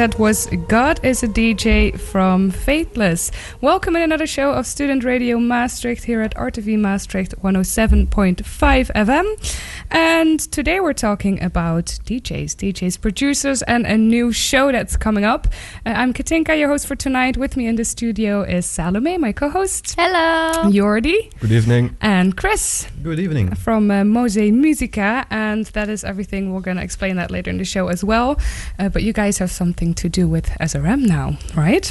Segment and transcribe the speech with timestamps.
[0.00, 3.30] that was God is a DJ from Faithless.
[3.60, 8.08] Welcome in another show of Student Radio Maastricht here at RTV Maastricht 107.5
[8.94, 9.59] FM.
[10.20, 15.46] And today we're talking about DJs, DJs, producers, and a new show that's coming up.
[15.86, 17.38] Uh, I'm Katinka, your host for tonight.
[17.38, 19.94] With me in the studio is Salome, my co host.
[19.96, 20.70] Hello.
[20.70, 21.32] Jordi.
[21.40, 21.96] Good evening.
[22.02, 22.86] And Chris.
[23.02, 23.54] Good evening.
[23.54, 25.24] From uh, Mose Musica.
[25.30, 26.52] And that is everything.
[26.52, 28.38] We're going to explain that later in the show as well.
[28.78, 31.90] Uh, but you guys have something to do with SRM now, right?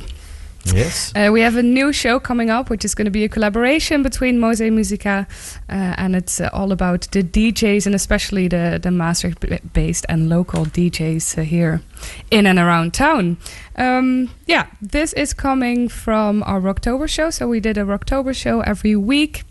[0.73, 1.13] Yes.
[1.15, 4.03] Uh, we have a new show coming up, which is going to be a collaboration
[4.03, 5.27] between Mose Musica,
[5.69, 10.65] uh, and it's uh, all about the DJs and especially the the Maastricht-based and local
[10.65, 11.81] DJs uh, here
[12.29, 13.37] in and around town.
[13.75, 17.29] Um, yeah, this is coming from our October show.
[17.29, 19.43] So we did a October show every week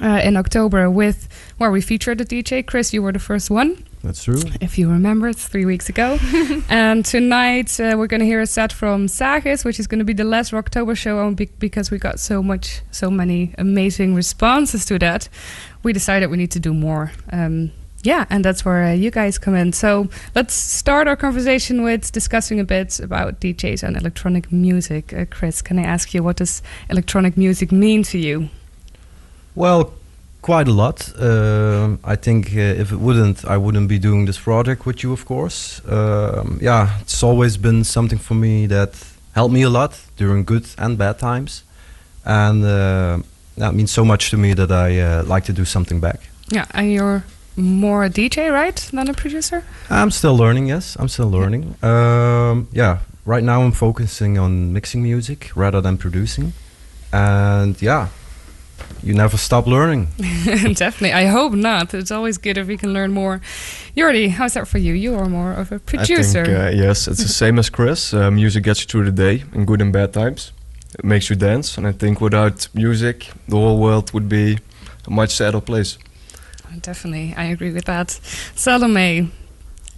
[0.00, 2.64] uh, in October with where we featured a DJ.
[2.66, 3.84] Chris, you were the first one.
[4.04, 4.40] That's true.
[4.60, 6.18] If you remember, it's three weeks ago.
[6.68, 10.04] and tonight uh, we're going to hear a set from Sagis, which is going to
[10.04, 14.84] be the last October show, be- because we got so much, so many amazing responses
[14.86, 15.30] to that.
[15.82, 17.12] We decided we need to do more.
[17.32, 19.72] Um, yeah, and that's where uh, you guys come in.
[19.72, 25.14] So let's start our conversation with discussing a bit about DJs and electronic music.
[25.14, 28.50] Uh, Chris, can I ask you what does electronic music mean to you?
[29.54, 29.94] Well,
[30.44, 31.10] quite a lot.
[31.18, 35.12] Uh, I think uh, if it wouldn't, I wouldn't be doing this project with you,
[35.12, 35.80] of course.
[35.88, 38.90] Um, yeah, it's always been something for me that
[39.34, 41.64] helped me a lot during good and bad times,
[42.24, 43.18] and uh,
[43.56, 46.20] that means so much to me that I uh, like to do something back.
[46.50, 47.22] Yeah, and you're
[47.56, 49.62] more a DJ, right, than a producer?
[49.88, 50.68] I'm still learning.
[50.68, 51.74] Yes, I'm still learning.
[51.82, 56.52] Yeah, um, yeah right now I'm focusing on mixing music rather than producing,
[57.12, 58.08] and yeah,
[59.02, 60.08] you never stop learning.
[60.74, 61.12] Definitely.
[61.12, 61.92] I hope not.
[61.94, 63.40] It's always good if we can learn more.
[63.96, 64.94] Jordi, how's that for you?
[64.94, 66.42] You are more of a producer.
[66.42, 68.12] I think, uh, yes, it's the same as Chris.
[68.14, 70.52] Uh, music gets you through the day in good and bad times.
[70.98, 71.76] It makes you dance.
[71.78, 74.58] And I think without music, the whole world would be
[75.06, 75.98] a much sadder place.
[76.80, 77.34] Definitely.
[77.36, 78.10] I agree with that.
[78.54, 79.30] Salome,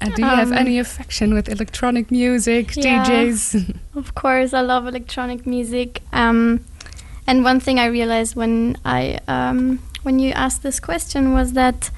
[0.00, 3.05] And do you have Um, any affection with electronic music, Yeah.
[3.05, 3.76] DJs?
[3.94, 6.00] Of course, I love electronic music.
[6.12, 6.61] Um,
[7.26, 11.90] and one thing I realized when I um, when you asked this question was that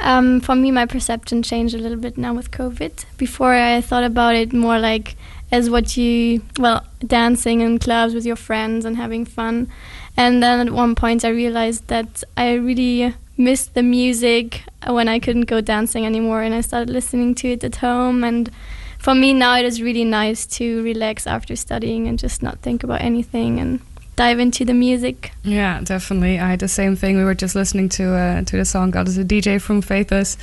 [0.00, 3.04] um, for me, my perception changed a little bit now with COVID.
[3.16, 5.16] Before, I thought about it more like
[5.52, 9.70] as what you well dancing in clubs with your friends and having fun.
[10.16, 15.18] And then at one point, I realized that I really missed the music when I
[15.18, 18.50] couldn't go dancing anymore, and I started listening to it at home and
[18.98, 22.84] for me now it is really nice to relax after studying and just not think
[22.84, 23.80] about anything and
[24.22, 25.32] dive into the music.
[25.42, 26.38] Yeah, definitely.
[26.38, 27.16] I had the same thing.
[27.16, 30.36] We were just listening to uh, to the song "God is a DJ" from Faithless,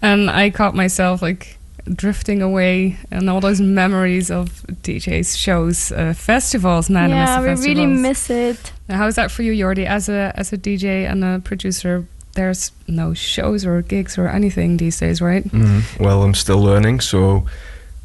[0.00, 1.58] and I caught myself like
[2.02, 4.46] drifting away and all those memories of
[4.86, 6.88] DJs, shows, uh, festivals.
[6.88, 8.72] Man, I yeah, the we really miss it.
[8.88, 9.84] Now, How is that for you, Jordi?
[9.86, 12.04] As a as a DJ and a producer,
[12.34, 15.44] there's no shows or gigs or anything these days, right?
[15.50, 15.82] Mhm.
[15.98, 17.44] Well, I'm still learning, so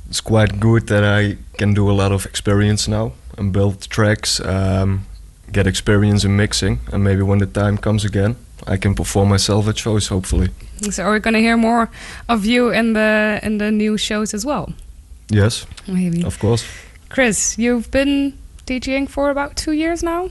[0.10, 4.40] it's quite good that I can do a lot of experience now and build tracks,
[4.42, 5.06] um,
[5.52, 8.36] get experience in mixing, and maybe when the time comes again,
[8.68, 10.08] I can perform myself at shows.
[10.10, 10.50] Hopefully,
[10.92, 11.90] So are we going to hear more
[12.28, 14.66] of you in the in the new shows as well?
[15.32, 16.24] yes, Maybe.
[16.26, 16.66] of course.
[17.10, 18.34] Chris, you've been
[18.66, 20.30] DJing for about two years now,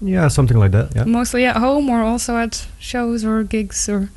[0.00, 0.94] Yeah, something like that.
[0.96, 1.04] Yeah.
[1.06, 4.08] mostly at home or also at shows or gigs or.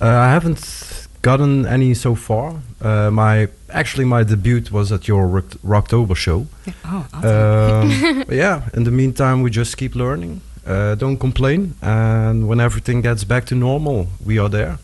[0.00, 2.54] Uh, I haven't gotten any so far.
[2.80, 6.46] Uh, my actually my debut was at your Rock- Rocktober show.
[6.84, 7.90] Oh, awesome.
[7.90, 10.40] Um, yeah, in the meantime, we just keep learning.
[10.66, 14.78] Uh, don't complain, and when everything gets back to normal, we are there.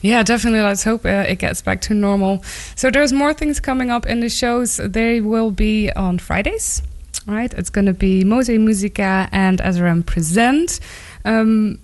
[0.00, 0.60] Yeah, definitely.
[0.60, 2.42] Let's hope uh, it gets back to normal.
[2.74, 4.76] So there's more things coming up in the shows.
[4.76, 6.82] They will be on Fridays,
[7.26, 7.52] right?
[7.54, 10.80] It's going to be Mose Musica and SRM Present.
[11.24, 11.78] Um,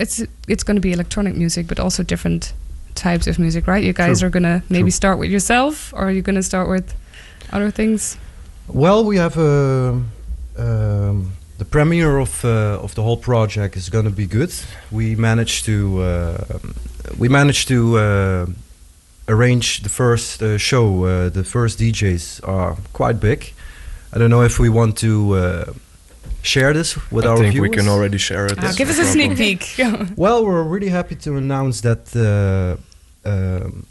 [0.00, 2.52] it's it's going to be electronic music, but also different
[2.94, 3.82] types of music, right?
[3.82, 4.28] You guys True.
[4.28, 4.90] are going to maybe True.
[4.90, 6.94] start with yourself, or are you going to start with
[7.52, 8.16] other things?
[8.68, 10.02] Well, we have a.
[10.56, 14.52] Um, the premiere of uh, of the whole project is going to be good.
[14.90, 16.58] We managed to uh,
[17.18, 18.46] we managed to uh,
[19.28, 21.04] arrange the first uh, show.
[21.04, 23.52] Uh, the first DJs are quite big.
[24.12, 25.72] I don't know if we want to uh,
[26.44, 28.58] share this with I our think we can already share it.
[28.58, 29.62] Ah, give us no a sneak peek.
[30.16, 32.76] Well, we're really happy to announce that uh,
[33.28, 33.86] um,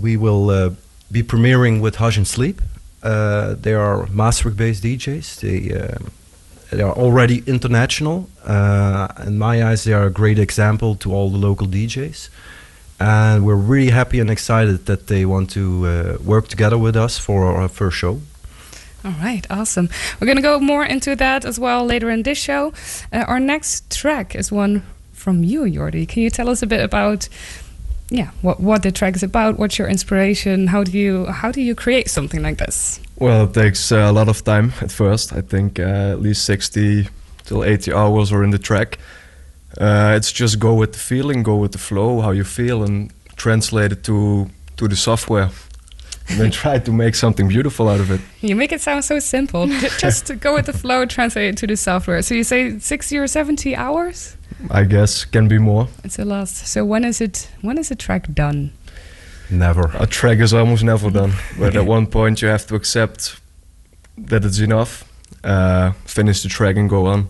[0.00, 0.70] we will uh,
[1.10, 2.62] be premiering with Hush and Sleep.
[3.02, 5.40] Uh, they are Maastricht-based DJs.
[5.40, 5.58] They
[6.74, 8.28] they are already international.
[8.44, 12.28] Uh, in my eyes, they are a great example to all the local DJs.
[13.00, 17.18] And we're really happy and excited that they want to uh, work together with us
[17.18, 18.20] for our first show.
[19.04, 19.90] All right, awesome.
[20.18, 22.72] We're going to go more into that as well later in this show.
[23.12, 26.08] Uh, our next track is one from you, Jordi.
[26.08, 27.28] Can you tell us a bit about,
[28.08, 29.58] yeah, what what the track is about?
[29.58, 30.68] What's your inspiration?
[30.68, 32.98] How do you how do you create something like this?
[33.18, 35.32] Well, it takes uh, a lot of time at first.
[35.34, 37.08] I think uh, at least 60
[37.44, 38.98] till 80 hours are in the track.
[39.78, 43.12] Uh, it's just go with the feeling, go with the flow, how you feel, and
[43.36, 45.50] translate it to to the software.
[46.28, 48.20] And then try to make something beautiful out of it.
[48.40, 49.66] You make it sound so simple.
[49.98, 52.22] Just to go with the flow, translate it to the software.
[52.22, 54.36] So you say sixty or seventy hours?
[54.70, 55.88] I guess can be more.
[56.04, 56.48] It's a lot.
[56.48, 57.50] So when is it?
[57.62, 58.70] When is the track done?
[59.50, 59.90] Never.
[59.98, 63.40] A track is almost never done, but at one point you have to accept
[64.16, 65.04] that it's enough.
[65.42, 67.28] Uh, finish the track and go on.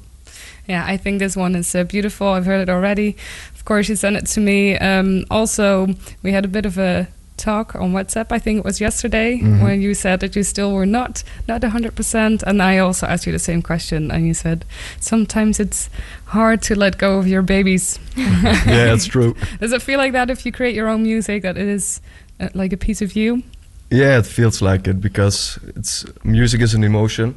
[0.68, 2.28] Yeah, I think this one is uh, beautiful.
[2.28, 3.16] I've heard it already.
[3.54, 4.78] Of course, you sent it to me.
[4.78, 5.88] Um, also,
[6.22, 8.26] we had a bit of a talk on WhatsApp.
[8.30, 9.62] I think it was yesterday Mhm.
[9.62, 13.26] when you said that you still were not not hundred percent, and I also asked
[13.26, 14.64] you the same question, and you said
[15.00, 15.88] sometimes it's
[16.26, 17.98] hard to let go of your babies.
[18.16, 19.34] yeah, that's true.
[19.60, 22.00] Does it feel like that if you create your own music that it is
[22.40, 23.42] uh, like a piece of you?
[23.90, 27.34] Yeah, it feels like it because it's music is an emotion.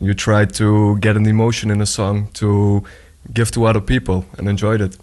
[0.00, 2.82] You try to get an emotion in a song to
[3.32, 4.96] give to other people and enjoy it.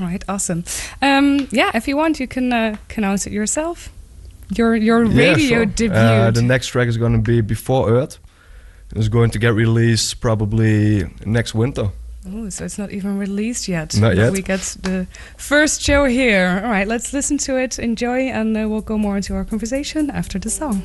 [0.00, 0.64] All right, awesome.
[1.02, 3.90] Um, yeah, if you want, you can uh, can announce it yourself.
[4.56, 5.66] Your your Yeah, radio sure.
[5.66, 5.96] debut.
[5.96, 8.18] Uh, the next track is going to be Before Earth.
[8.94, 11.90] It's going to get released probably next winter.
[12.28, 13.96] Oh, so it's not even released yet.
[13.96, 14.32] Not yet.
[14.32, 15.06] We get the
[15.36, 16.60] first show here.
[16.64, 20.10] All right, let's listen to it, enjoy, and uh, we'll go more into our conversation
[20.10, 20.82] after the song.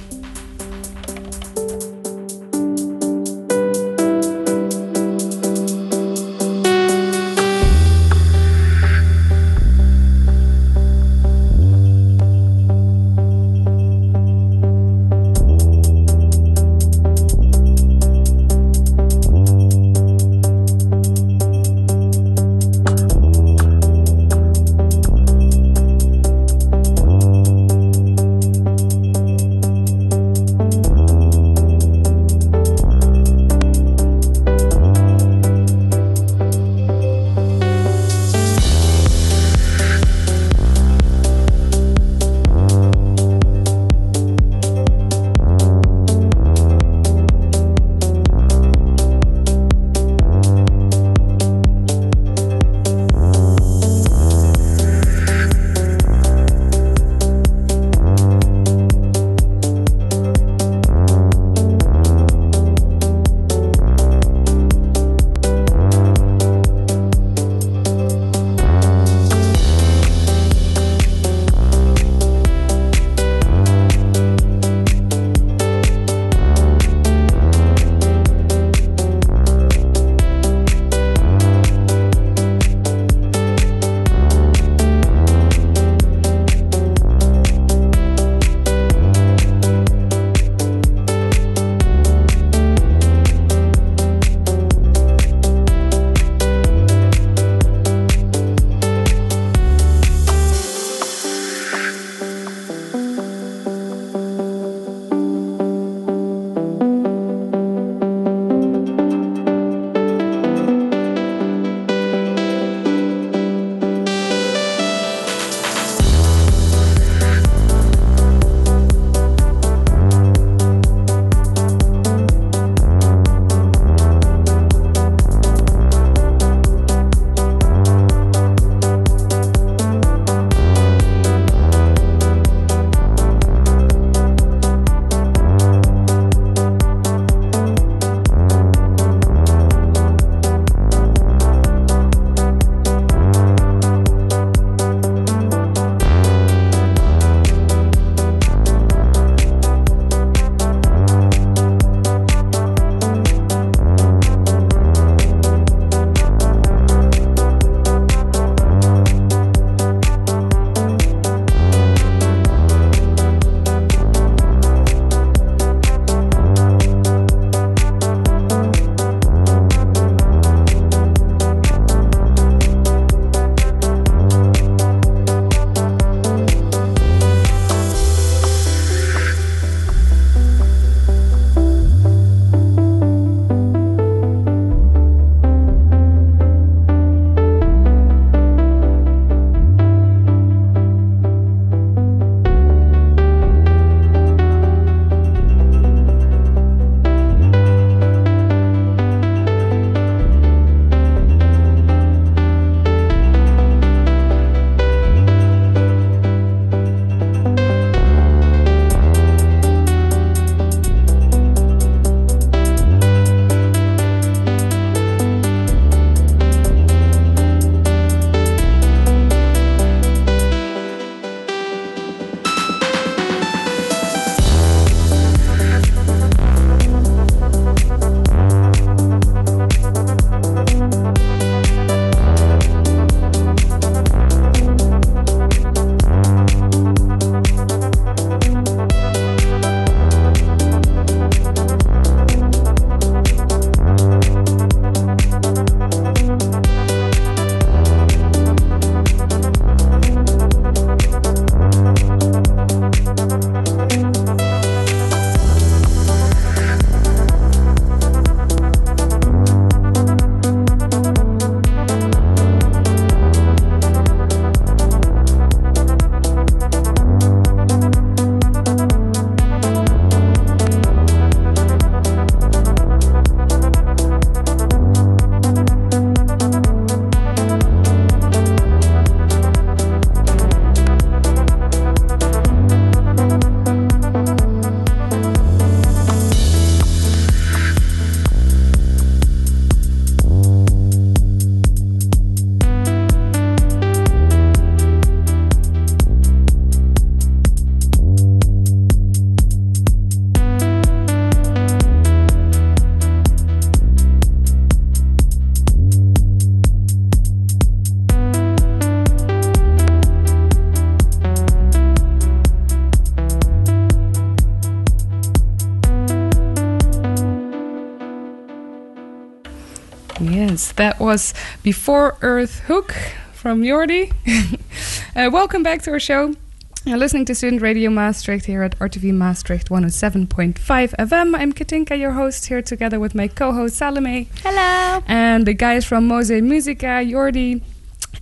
[321.07, 321.33] Was
[321.63, 322.93] Before Earth Hook
[323.31, 324.11] from Jordi.
[325.15, 326.35] uh, welcome back to our show.
[326.83, 331.33] You're listening to Student Radio Maastricht here at RTV Maastricht 107.5 FM.
[331.33, 334.27] I'm Katinka, your host, here together with my co host Salome.
[334.43, 335.01] Hello.
[335.07, 337.61] And the guys from Mose Musica, Jordi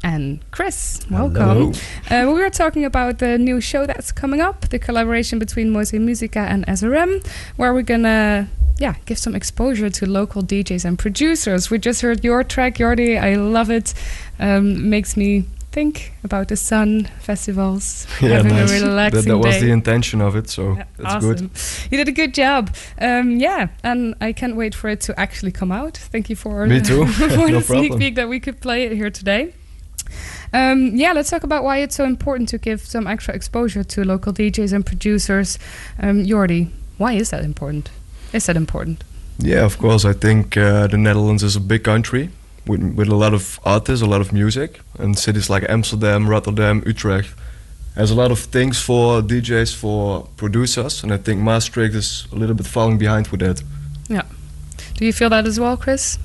[0.03, 0.99] and Chris.
[1.09, 1.73] Welcome.
[2.11, 5.93] Uh, we were talking about the new show that's coming up, the collaboration between Mose
[5.93, 7.25] Musica and SRM,
[7.55, 11.69] where we're gonna yeah, give some exposure to local DJs and producers.
[11.69, 13.21] We just heard your track, Jordi.
[13.21, 13.93] I love it.
[14.39, 18.81] Um, makes me think about the sun festivals, Yeah, having nice.
[18.81, 21.29] a relaxing that, that was the intention of it, so Yeah, that's awesome.
[21.47, 21.49] good.
[21.91, 22.73] You did a good job.
[22.99, 25.97] Um, yeah, and I can't wait for it to actually come out.
[25.97, 27.05] Thank you for Me too.
[27.07, 29.53] for No the sneak peek that we could play it here today.
[30.53, 34.05] Um, yeah, let's talk about why it's so important to give some extra exposure to
[34.05, 35.59] local DJs and producers.
[35.99, 37.89] Um, Jordi, why is that important?
[38.35, 39.03] Is that important?
[39.37, 40.05] Yeah, of course.
[40.05, 42.29] I think uh, the Netherlands is a big country
[42.67, 46.83] with with a lot of artists, a lot of music, and cities like Amsterdam, Rotterdam,
[46.85, 47.33] Utrecht
[47.95, 52.35] has a lot of things for DJs, for producers, and I think Maastricht is a
[52.35, 53.63] little bit falling behind with that.
[54.09, 54.23] Yeah.
[54.95, 56.19] Do you feel that as well, Chris?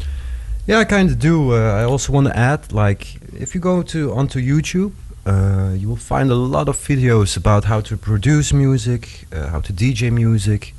[0.67, 1.53] Yeah, I kind of do.
[1.55, 4.93] Uh, I also want to add, like, if you go to onto YouTube,
[5.27, 9.61] uh, you will find a lot of videos about how to produce music, uh, how
[9.61, 10.75] to DJ music.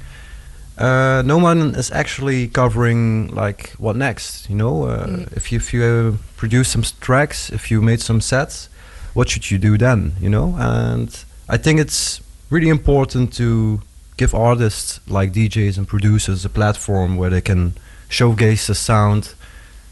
[0.78, 4.50] Uh, no one is actually covering like what next.
[4.50, 5.28] You know, uh, Mm.
[5.38, 8.70] if you if you uh, produce some tracks, if you made some sets,
[9.14, 10.14] what should you do then?
[10.22, 11.10] You know, and
[11.50, 13.82] I think it's really important to
[14.18, 17.74] give artists like DJs and producers a platform where they can
[18.10, 19.36] showcase the sound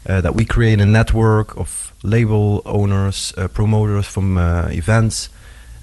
[0.08, 5.28] uh, that we create a network of label owners, uh, promoters from uh, events,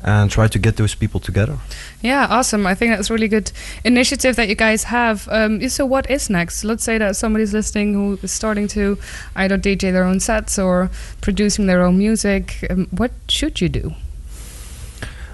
[0.04, 1.58] and try to get those people together.
[2.02, 2.68] Yeah, awesome.
[2.68, 3.52] I think that's a really good
[3.84, 5.28] initiative that you guys have.
[5.32, 6.64] Um, so, what is next?
[6.64, 8.98] Let's say that somebody's listening who is starting to
[9.36, 10.90] either DJ their own sets or
[11.22, 12.66] producing their own music.
[12.70, 13.96] Um, what should you do?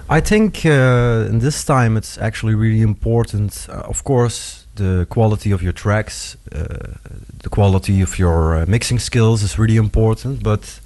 [0.08, 3.66] I think uh, in this time it's actually really important.
[3.68, 6.94] Uh, of course, the quality of your tracks, uh,
[7.42, 10.42] the quality of your uh, mixing skills is really important.
[10.42, 10.80] But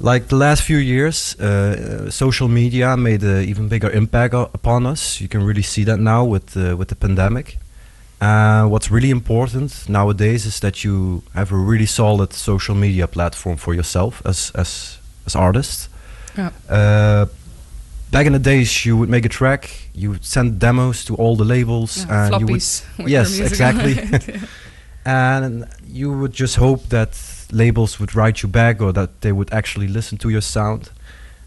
[0.00, 1.44] like the last few years, uh,
[2.06, 5.20] uh, social media made an even bigger impact upon us.
[5.20, 7.58] You can really see that now with uh, with the pandemic.
[8.20, 13.56] Uh, what's really important nowadays is that you have a really solid social media platform
[13.56, 15.88] for yourself as as as artists.
[16.38, 16.50] Yeah.
[16.68, 17.26] Uh,
[18.10, 21.36] back in the days, you would make a track, you would send demos to all
[21.36, 22.82] the labels, Yeah, and you would floppies.
[22.98, 23.94] with your yes, exactly.
[25.04, 27.10] and you would just hope that
[27.52, 30.90] labels would write you back or that they would actually listen to your sound.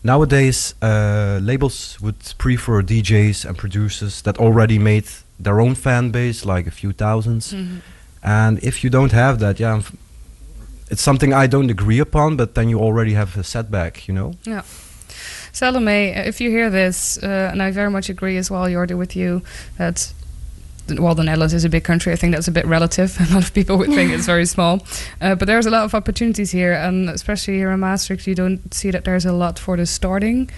[0.04, 5.06] Nowadays, uh, labels would prefer DJs and producers that already made
[5.40, 7.54] their own fan base, like a few thousands.
[7.54, 7.82] Mhm.
[8.22, 9.82] And if you don't have that, yeah,
[10.90, 12.36] it's something I don't agree upon.
[12.38, 14.34] But then you already have a setback, you know.
[14.44, 14.64] Yeah.
[15.52, 19.16] Salome, if you hear this, uh, and I very much agree as well, Jordi, with
[19.16, 19.42] you,
[19.78, 20.12] that
[20.90, 22.12] well, the Netherlands is a big country.
[22.14, 23.18] I think that's a bit relative.
[23.30, 24.86] A lot of people would think it's very small,
[25.22, 28.74] uh, but there's a lot of opportunities here, and especially here in Maastricht, you don't
[28.74, 30.50] see that there's a lot for the starting.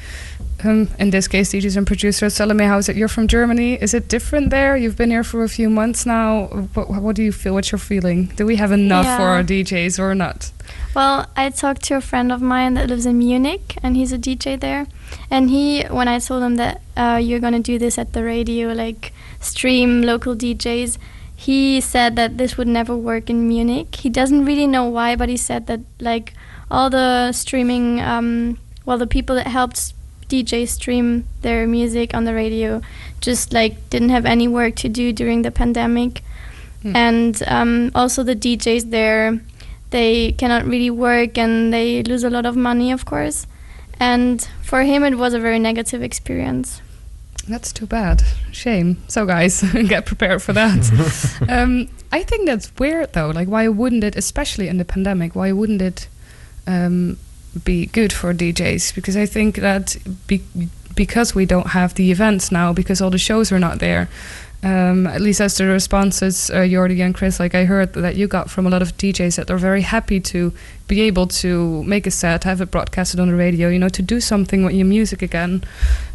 [0.64, 2.34] Um, in this case, DJs and producers.
[2.34, 2.96] Salome, how is it?
[2.96, 3.76] You're from Germany.
[3.76, 4.78] Is it different there?
[4.78, 6.46] You've been here for a few months now.
[6.74, 7.54] What, what do you feel?
[7.54, 8.28] What's your feeling?
[8.36, 10.52] Do we have enough for our DJs or not?
[10.96, 14.18] Well, I talked to a friend of mine that lives in Munich, and he's a
[14.18, 14.88] DJ there.
[15.30, 18.72] And he, when I told him that uh, you're gonna do this at the radio,
[18.72, 20.98] like stream local DJs,
[21.36, 23.94] he said that this would never work in Munich.
[23.96, 26.34] He doesn't really know why, but he said that like
[26.72, 29.95] all the streaming, um, well, the people that helped
[30.30, 32.82] DJs stream their music on the radio
[33.22, 36.22] just like didn't have any work to do during the pandemic.
[36.82, 36.96] Hmm.
[36.96, 39.40] And um, also the DJs there
[39.96, 43.48] they cannot really work and they lose a lot of money, of course.
[43.98, 46.82] And for him, it was a very negative experience.
[47.48, 48.24] That's too bad.
[48.52, 48.98] Shame.
[49.08, 50.82] So, guys, get prepared for that.
[51.50, 53.30] um, I think that's weird, though.
[53.30, 56.08] Like, why wouldn't it, especially in the pandemic, why wouldn't it
[56.68, 57.18] um,
[57.64, 58.94] be good for DJs?
[58.96, 60.44] Because I think that be-
[60.96, 64.10] because we don't have the events now, because all the shows are not there.
[64.64, 68.28] Um, at least as the responses, uh, Jordi and Chris, like I heard that you
[68.28, 70.54] got from a lot of DJs that they're very happy to
[70.88, 74.02] be able to make a set, have it broadcasted on the radio, you know, to
[74.02, 75.64] do something with your music again.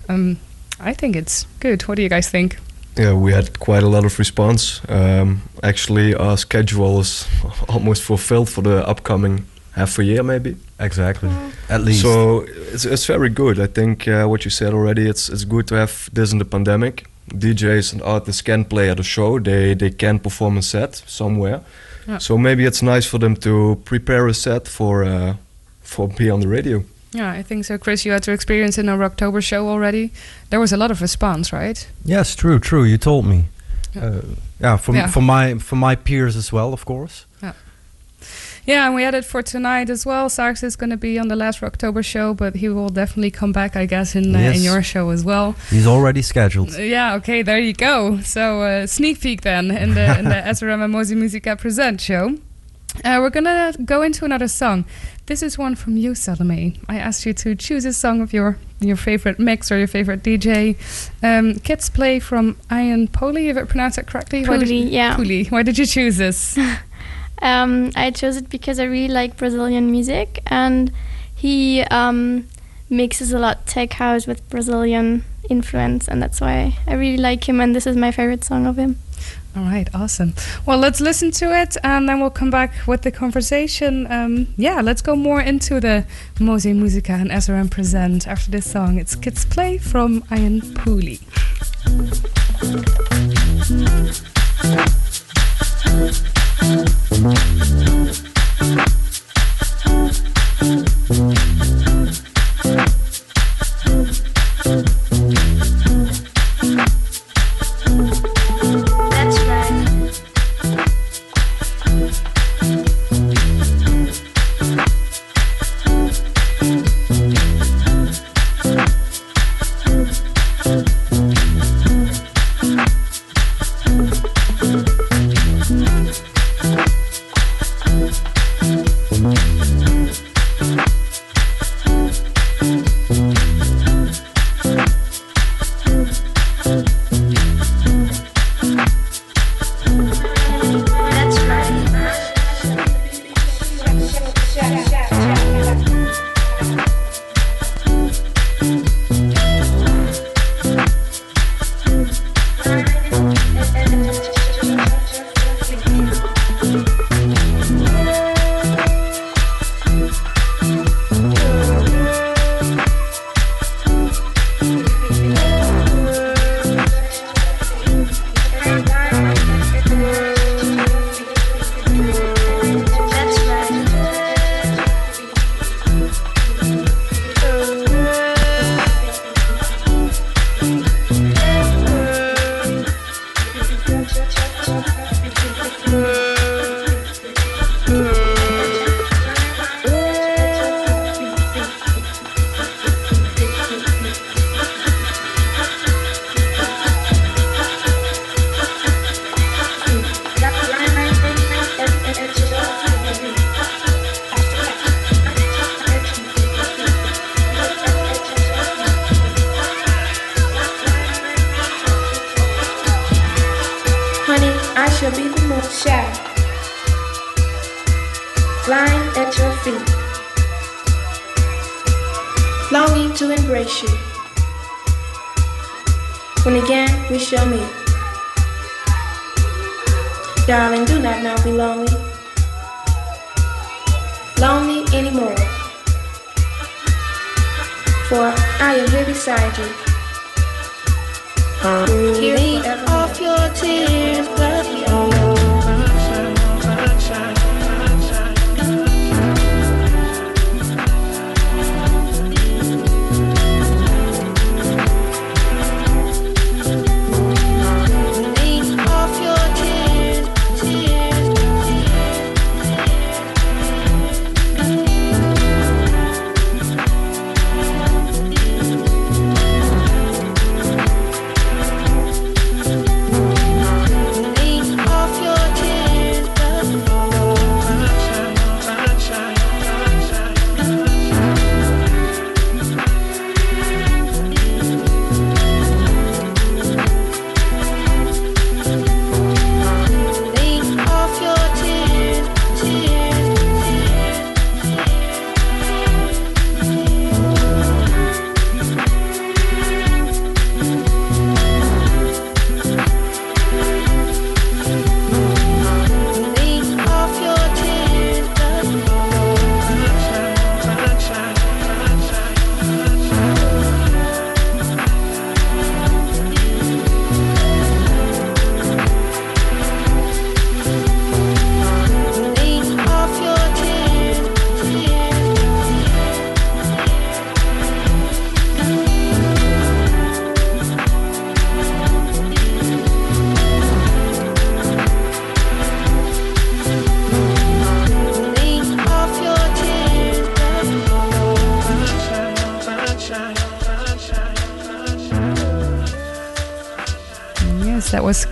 [0.08, 0.38] Um,
[0.80, 1.82] I think it's good.
[1.82, 2.58] What do you guys think?
[2.96, 4.80] Yeah, we had quite a lot of response.
[4.88, 7.28] Um, actually, our schedule is
[7.68, 9.46] almost fulfilled for the upcoming
[9.80, 10.54] half a year, maybe.
[10.78, 11.30] Exactly.
[11.68, 12.00] At least.
[12.02, 13.58] So it's, it's very good.
[13.58, 15.02] I think uh, what you said already.
[15.08, 17.04] It's it's good to have this in the pandemic.
[17.38, 19.40] DJs and artists can play at a show.
[19.40, 21.60] They they can perform a set somewhere.
[22.08, 22.18] Yeah.
[22.20, 25.34] So maybe it's nice for them to prepare a set for uh,
[25.82, 26.82] for be on the radio.
[27.14, 27.78] Yeah, I think so.
[27.78, 30.10] Chris, you had your experience in our October show already.
[30.48, 31.88] There was a lot of response, right?
[32.04, 32.84] Yes, true, true.
[32.84, 33.44] You told me.
[33.94, 34.04] Yeah.
[34.04, 34.20] Uh,
[34.60, 35.10] yeah, from Yeah.
[35.10, 37.24] from my from my peers as well, of course.
[38.66, 40.28] Yeah, and we had it for tonight as well.
[40.28, 43.52] Sax is going to be on the last October show, but he will definitely come
[43.52, 45.56] back, I guess, in uh, in your show as well.
[45.70, 46.74] He's already scheduled.
[46.74, 48.20] Uh, yeah, okay, there you go.
[48.20, 52.36] So uh, sneak peek then in the in the SRM and Mose Musica Present show.
[53.04, 54.84] Uh, we're gonna go into another song.
[55.26, 56.80] This is one from you, Salome.
[56.88, 60.22] I asked you to choose a song of your your favorite mix or your favorite
[60.22, 60.76] DJ.
[61.22, 64.44] Um, Kids Play from Ian Poli, if I pronounce it correctly.
[64.44, 65.16] Why Pooley, yeah.
[65.16, 65.50] Pooley.
[65.50, 66.58] Why did you choose this?
[67.42, 70.92] Um, I chose it because I really like Brazilian music, and
[71.34, 72.48] he um,
[72.88, 77.60] mixes a lot tech house with Brazilian influence, and that's why I really like him.
[77.60, 78.96] And this is my favorite song of him.
[79.56, 80.34] All right, awesome.
[80.64, 84.10] Well, let's listen to it and then we'll come back with the conversation.
[84.10, 86.06] Um, yeah, let's go more into the
[86.38, 88.98] Mose Musica and SRM Present after this song.
[88.98, 91.20] It's Kids Play from Ian Pooley.
[97.20, 98.29] night.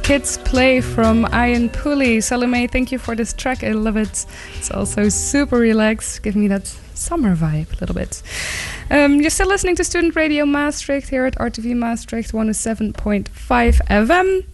[0.08, 2.22] Kids Play from Ian Pooley.
[2.22, 3.62] Salome, thank you for this track.
[3.62, 4.24] I love it.
[4.56, 6.22] It's also super relaxed.
[6.22, 8.22] Give me that summer vibe a little bit.
[8.90, 12.94] Um, you're still listening to Student Radio Maastricht here at RTV Maastricht 107.5
[13.86, 14.46] FM.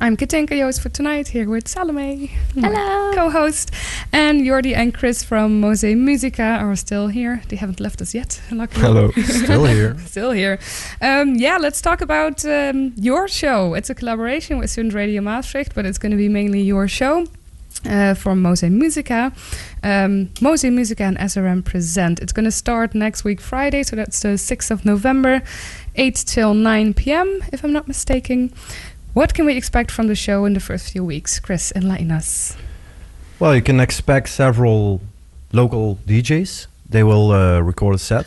[0.00, 3.12] I'm Katinka, your host for tonight, here with Salome, Hello.
[3.14, 3.70] co-host,
[4.12, 7.42] and Jordi and Chris from Mose Musica are still here.
[7.48, 8.80] They haven't left us yet, luckily.
[8.80, 9.10] Hello.
[9.22, 9.96] Still here.
[10.06, 10.58] Still here.
[11.00, 13.74] Um, yeah, let's talk about um, your show.
[13.74, 17.26] It's a collaboration with Student Radio Maastricht, but it's going to be mainly your show.
[17.84, 19.32] Uh, from Mose Musica.
[19.82, 22.20] Um, Mose Musica and SRM present.
[22.20, 25.42] It's going to start next week, Friday, so that's the 6th of November,
[25.96, 28.52] 8 till 9 p.m., if I'm not mistaken.
[29.14, 31.38] What can we expect from the show in the first few weeks?
[31.38, 32.56] Chris, enlighten us.
[33.38, 35.02] Well, you can expect several
[35.52, 36.66] local DJs.
[36.88, 38.26] They will uh, record a set,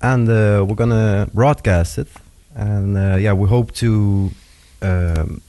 [0.00, 2.08] and uh, we're gonna broadcast it.
[2.56, 4.32] And uh, yeah, we hope to
[4.82, 5.40] um,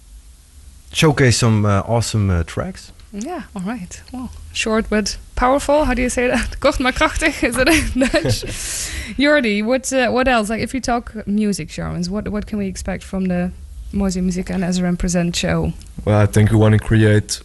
[0.92, 2.92] showcase some uh, awesome uh, tracks.
[3.14, 4.02] Yeah, all right.
[4.12, 5.86] Well, short but powerful.
[5.86, 6.60] How do you say that?
[6.60, 7.44] Kort maar krachtig.
[7.44, 8.44] Is it in Dutch?
[9.18, 10.50] Jordi, what uh, what else?
[10.52, 13.52] Like, if you talk music genres, what what can we expect from the
[13.92, 15.74] Mose Music and SRM Present show?
[16.06, 17.42] Well, I think we want to create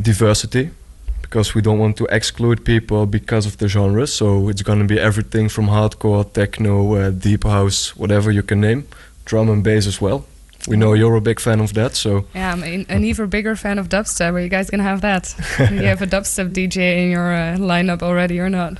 [0.00, 0.70] diversity
[1.22, 4.06] because we don't want to exclude people because of the genre.
[4.06, 8.60] So it's going to be everything from hardcore, techno, uh, deep house, whatever you can
[8.60, 8.86] name,
[9.24, 10.24] drum and bass as well.
[10.66, 13.54] We know you're a big fan of that, so Yeah, I'm an, an even bigger
[13.54, 14.32] fan of dubstep.
[14.32, 15.34] Are you guys gonna have that?
[15.58, 18.78] Do you have a dubstep DJ in your uh, lineup already or not?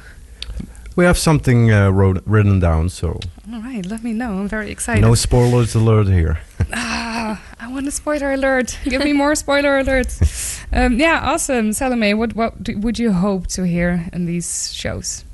[0.96, 3.18] We have something uh, wrote, written down, so
[3.52, 4.38] All right, let me know.
[4.38, 5.00] I'm very excited.
[5.02, 6.38] no spoilers alert here.
[6.76, 8.78] Ah, I want a spoiler alert.
[8.84, 10.20] Give me more spoiler alerts.
[10.72, 11.72] Um, yeah, awesome.
[11.72, 15.24] Salome, what what do, would you hope to hear in these shows?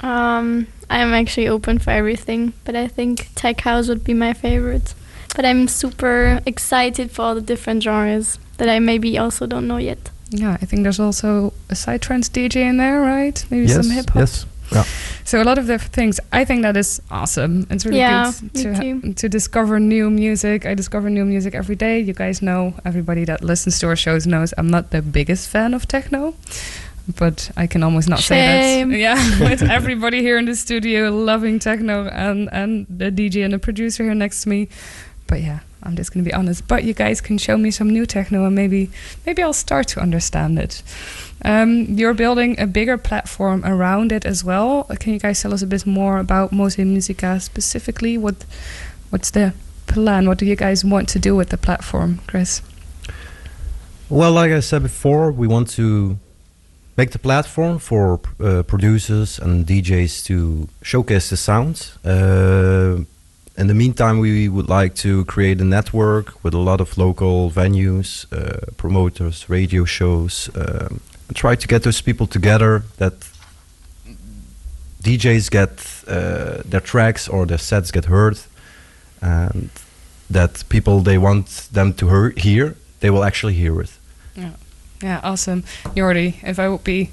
[0.00, 4.94] Um, I'm actually open for everything, but I think tech house would be my favorite.
[5.34, 9.78] But I'm super excited for all the different genres that I maybe also don't know
[9.78, 10.10] yet.
[10.30, 13.44] Yeah, I think there's also a side trance DJ in there, right?
[13.50, 14.20] Maybe yes, some hip hop.
[14.20, 14.46] yes.
[15.24, 16.20] So a lot of different things.
[16.32, 17.66] I think that is awesome.
[17.70, 20.64] It's really Yeah, good to ha- to discover new music.
[20.66, 22.00] I discover new music every day.
[22.00, 25.74] You guys know, everybody that listens to our shows knows I'm not the biggest fan
[25.74, 26.34] of techno.
[27.18, 28.90] But I can almost not say Shame.
[28.90, 28.98] that.
[28.98, 33.58] Yeah, with everybody here in the studio loving techno and, and the DJ and the
[33.58, 34.68] producer here next to me.
[35.26, 36.66] But yeah, I'm just gonna be honest.
[36.68, 38.90] But you guys can show me some new techno and maybe
[39.26, 40.82] maybe I'll start to understand it.
[41.42, 44.84] Um, you're building a bigger platform around it as well.
[44.98, 48.18] Can you guys tell us a bit more about Mose Musica specifically?
[48.18, 48.44] What
[49.10, 49.52] what's the
[49.86, 50.26] plan?
[50.28, 52.62] What do you guys want to do with the platform, Chris?
[54.08, 56.18] Well, like I said before, we want to
[56.96, 61.96] make the platform for uh, producers and DJs to showcase the sounds.
[62.04, 63.04] Uh,
[63.60, 67.50] in the meantime, we would like to create a network with a lot of local
[67.50, 73.12] venues, uh, promoters, radio shows, um, and try to get those people together that
[75.02, 75.70] DJs get
[76.08, 78.38] uh, their tracks or their sets get heard,
[79.20, 79.68] and
[80.30, 83.92] that people they want them to hear, hear they will actually hear it.
[85.02, 85.64] Yeah, awesome.
[85.96, 87.10] Jordi, if I would be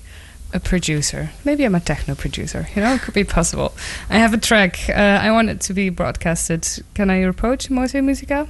[0.53, 3.73] a producer, maybe I'm a techno producer, you know, it could be possible.
[4.09, 6.67] I have a track, uh, I want it to be broadcasted.
[6.93, 8.47] Can I approach Mose Musica?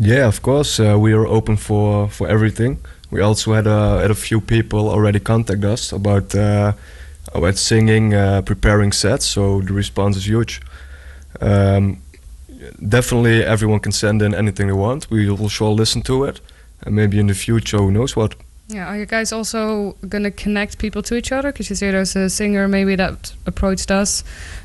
[0.00, 2.78] yeah, of course, uh, we are open for for everything.
[3.10, 6.72] We also had a had a few people already contact us about uh,
[7.34, 9.26] about singing, uh, preparing sets.
[9.26, 10.60] So the response is huge.
[11.40, 11.98] Um,
[12.88, 15.10] definitely, everyone can send in anything they want.
[15.10, 16.40] We will sure listen to it,
[16.80, 18.34] and maybe in the future, who knows what.
[18.70, 21.50] Yeah, are you guys also going to connect people to each other?
[21.52, 24.22] Because you say there's a singer maybe that approached us.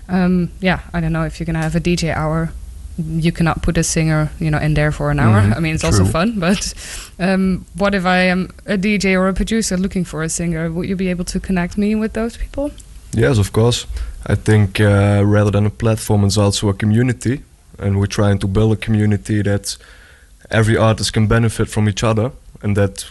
[0.07, 2.51] Um, yeah, I don't know if you're going to have a DJ hour.
[2.97, 5.41] You cannot put a singer, you know, in there for an hour.
[5.41, 6.39] Mhm, I mean, it's also fun.
[6.39, 6.73] But
[7.19, 10.71] um, what if I am a DJ or a producer looking for a singer?
[10.71, 12.71] Would you be able to connect me with those people?
[13.11, 13.87] Yes, of course.
[14.27, 17.41] I think uh, rather than a platform, it's also a community,
[17.79, 19.77] and we're trying to build a community that
[20.49, 23.05] every artist can benefit from each other, and that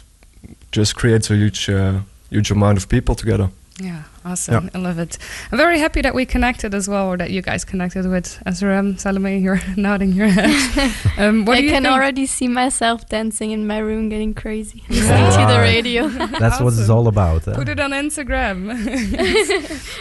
[0.74, 3.48] just creates a huge, uh, huge amount of people together.
[3.80, 4.70] Yeah, awesome.
[4.72, 5.18] I love it.
[5.50, 9.00] I'm very happy that we connected as well, or that you guys connected with SRM.
[9.00, 10.94] Salome, you're nodding your head.
[11.18, 11.92] um, what I do you can think?
[11.92, 16.06] already see myself dancing in my room, getting crazy, listening to the radio.
[16.38, 17.48] That's what it's all about.
[17.48, 17.54] eh?
[17.54, 18.70] Put it on Instagram.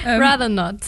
[0.06, 0.84] Um, Rather not.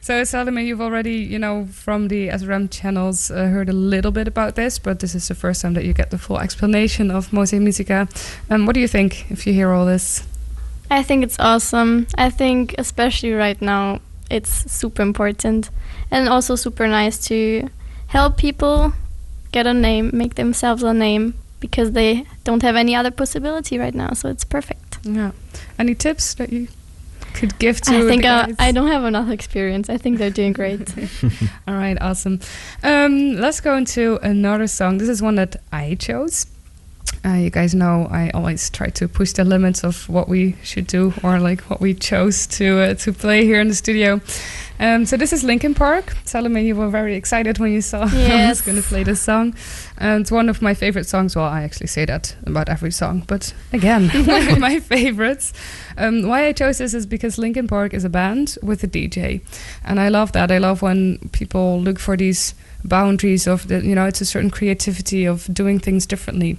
[0.00, 4.26] So, Salome, you've already, you know, from the SRM channels, uh, heard a little bit
[4.26, 7.32] about this, but this is the first time that you get the full explanation of
[7.32, 8.08] Mose Musica.
[8.50, 10.24] Um, what do you think if you hear all this?
[10.90, 12.06] I think it's awesome.
[12.16, 15.70] I think especially right now it's super important
[16.10, 17.68] and also super nice to
[18.08, 18.92] help people
[19.52, 23.94] get a name, make themselves a name because they don't have any other possibility right
[23.94, 24.12] now.
[24.12, 24.98] So it's perfect.
[25.04, 25.32] Yeah.
[25.78, 26.68] Any tips that you
[27.34, 28.46] could give to I think the uh?
[28.58, 29.88] I don't have enough experience.
[29.88, 30.92] I think they're doing great.
[31.68, 32.40] All right, awesome.
[32.82, 34.98] Um, let's go into another song.
[34.98, 36.46] This is one that I chose.
[37.24, 40.88] Uh, you guys know I always try to push the limits of what we should
[40.88, 44.20] do or like what we chose to uh, to play here in the studio.
[44.80, 46.16] Um, so this is Linkin Park.
[46.24, 49.54] Salome, you were very excited when you saw I was going to play this song.
[49.98, 51.36] And it's one of my favorite songs.
[51.36, 55.52] Well, I actually say that about every song, but again, one of my favorites.
[55.96, 59.42] Um, why I chose this is because Linkin Park is a band with a DJ,
[59.84, 60.50] and I love that.
[60.50, 64.50] I love when people look for these boundaries of the, you know, it's a certain
[64.50, 66.58] creativity of doing things differently.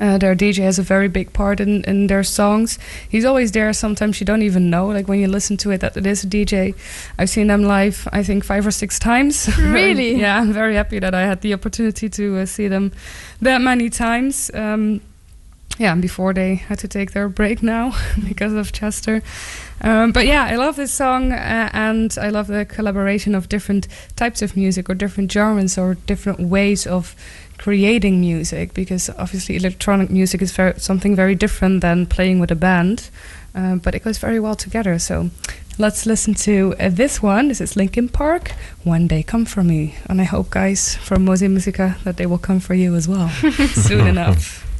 [0.00, 2.78] Uh, their DJ has a very big part in, in their songs.
[3.08, 3.72] He's always there.
[3.72, 6.26] Sometimes you don't even know, like when you listen to it, that it is a
[6.26, 6.74] DJ.
[7.18, 9.48] I've seen them live, I think five or six times.
[9.74, 10.14] Really?
[10.14, 12.92] yeah, I'm very happy that I had the opportunity to uh, see them
[13.40, 14.50] that many times.
[14.54, 15.00] Um,
[15.78, 17.94] yeah, and before they had to take their break now
[18.28, 19.22] because of Chester.
[19.80, 23.88] Um, but yeah, I love this song uh, and I love the collaboration of different
[24.14, 27.16] types of music or different genres or different ways of
[27.58, 32.56] creating music because obviously electronic music is very, something very different than playing with a
[32.56, 33.10] band,
[33.54, 34.98] um, but it goes very well together.
[35.00, 35.30] So
[35.76, 37.48] let's listen to uh, this one.
[37.48, 38.52] This is Linkin Park.
[38.84, 42.38] When They Come For Me, and I hope guys from Mose Musica that they will
[42.38, 43.28] come for you as well
[43.74, 44.70] soon enough.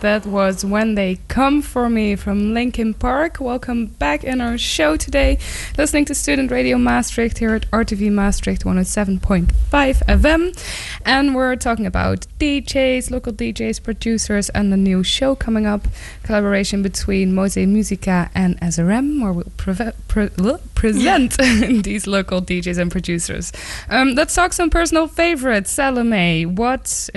[0.00, 3.38] that was When They Come For Me from Linkin Park.
[3.38, 5.38] Welcome back in our show today.
[5.76, 10.64] Listening to Student Radio Maastricht here at RTV Maastricht 107.5 FM.
[11.04, 15.86] And we're talking about DJs, local DJs, producers, and the new show coming up.
[16.22, 21.36] Collaboration between Mose Musica and SRM, where we'll preve- pre- uh, present
[21.84, 23.52] these local DJs and producers.
[23.90, 25.70] Um, let's talk some personal favorites.
[25.70, 27.10] Salome, what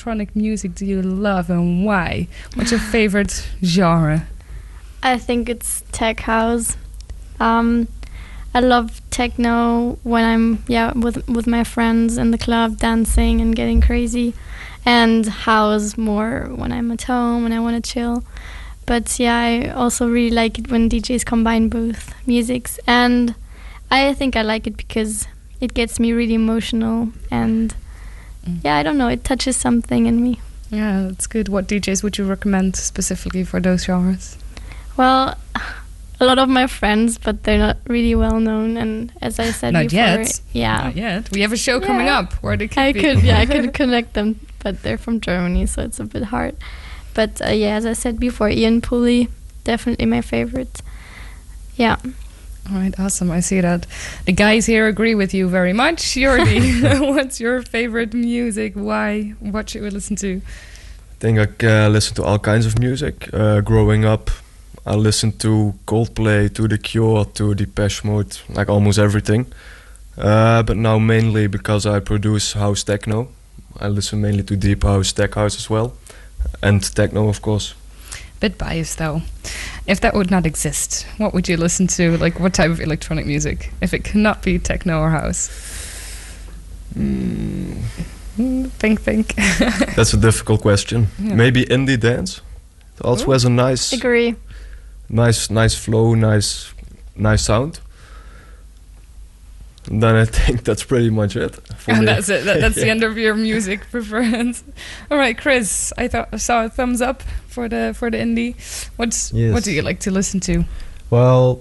[0.00, 2.26] electronic music do you love and why?
[2.54, 4.26] What's your favorite genre?
[5.02, 6.78] I think it's tech house.
[7.38, 7.86] Um,
[8.54, 13.54] I love techno when I'm yeah with with my friends in the club dancing and
[13.54, 14.32] getting crazy,
[14.86, 18.24] and house more when I'm at home and I want to chill.
[18.86, 23.34] But yeah, I also really like it when DJs combine both musics, and
[23.90, 25.28] I think I like it because
[25.60, 27.74] it gets me really emotional and.
[28.64, 30.40] Yeah, I don't know, it touches something in me.
[30.70, 31.48] Yeah, that's good.
[31.48, 34.38] What DJs would you recommend specifically for those genres?
[34.96, 35.36] Well,
[36.20, 38.76] a lot of my friends, but they're not really well known.
[38.76, 40.40] And as I said Not before, yet.
[40.52, 41.30] yeah, Not yet.
[41.32, 42.18] We have a show coming Yeah.
[42.20, 43.00] up where they could I be.
[43.00, 46.56] could, yeah, I could connect them, but they're from Germany, so it's a bit hard.
[47.14, 49.28] But uh, yeah, as I said before, Ian Pooley,
[49.64, 50.82] definitely my favorite.
[51.76, 51.96] Yeah,
[52.68, 53.30] All right, awesome.
[53.30, 53.86] I see that.
[54.26, 55.98] The guys here agree with you very much.
[56.14, 58.74] Jordi, what's your favorite music?
[58.74, 59.34] Why?
[59.40, 60.40] What should we listen to?
[60.40, 63.28] I think I uh, listen to all kinds of music.
[63.32, 64.30] Uh, growing up,
[64.86, 69.46] I listened to Coldplay, to The Cure, to Depeche Mode, like almost everything.
[70.16, 73.28] Uh, but now mainly because I produce house techno,
[73.78, 75.94] I listen mainly to deep house, tech house as well,
[76.62, 77.74] and techno of course.
[78.40, 79.22] Bit biased though.
[79.90, 82.16] If that would not exist, what would you listen to?
[82.18, 83.72] Like what type of electronic music?
[83.80, 85.48] If it cannot be techno or house?
[86.96, 87.82] Mm,
[88.78, 89.34] think, think.
[89.96, 91.08] That's a difficult question.
[91.18, 91.34] Yeah.
[91.34, 92.40] Maybe indie dance.
[92.98, 93.32] It also Ooh.
[93.32, 94.36] has a nice, agree.
[95.08, 96.72] nice, nice flow, nice,
[97.16, 97.80] nice sound.
[99.90, 101.56] And then I think that's pretty much it.
[101.76, 102.06] For and me.
[102.06, 102.44] that's it.
[102.44, 104.62] That, that's the end of your music preference.
[105.10, 105.92] All right, Chris.
[105.98, 108.54] I thought I saw a thumbs up for the for the indie.
[108.96, 110.64] What's what do you like to listen to?
[111.10, 111.60] Well,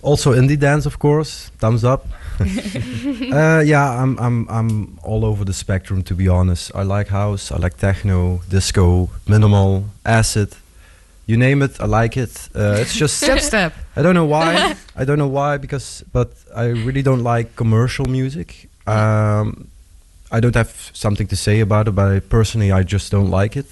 [0.00, 1.50] also indie dance, of course.
[1.58, 2.06] Thumbs up.
[2.40, 6.02] uh, yeah, I'm I'm I'm all over the spectrum.
[6.04, 10.54] To be honest, I like house, I like techno, disco, minimal, acid.
[11.26, 12.48] You name it, I like it.
[12.54, 13.72] Uh, it's just Step step.
[14.00, 14.74] I don't know why.
[14.96, 18.68] I don't know why because, but I really don't like commercial music.
[18.86, 19.68] Um,
[20.32, 23.56] I don't have something to say about it, but I, personally, I just don't like
[23.60, 23.66] it.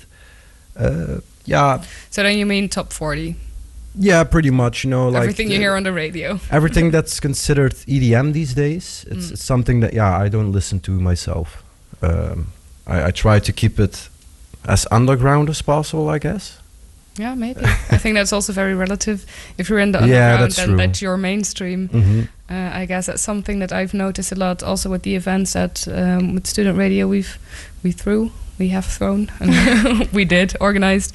[0.76, 3.34] Uh, yeah, So then you mean top forty?
[4.00, 4.84] yeah, pretty much.
[4.84, 6.38] You know, like Everything you hear on the radio.
[6.50, 9.04] everything that's considered EDM these days.
[9.10, 9.32] It's, Mm.
[9.32, 11.62] it's something that yeah, I don't listen to myself.
[12.02, 12.46] Um,
[12.86, 14.08] I, I try to keep it
[14.64, 16.58] as underground as possible, I guess.
[17.18, 17.60] Yeah, maybe.
[17.90, 19.24] I think that's also very relative.
[19.58, 20.76] If you're in the Yeah, underground, that's then true.
[20.76, 21.88] that's your mainstream.
[21.88, 24.62] hmm Uh, I guess that's something that I've noticed a lot.
[24.62, 27.38] Also with the events that um, with student radio we've
[27.84, 31.14] we threw, we have thrown, and we did organized.